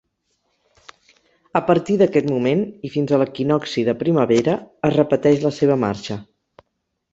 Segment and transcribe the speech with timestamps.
[1.59, 4.57] A partir d'aquest moment i fins a l'equinocci de primavera
[4.91, 6.21] es repeteix la seva marxa.